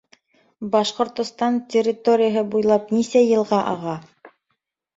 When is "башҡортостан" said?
0.75-1.59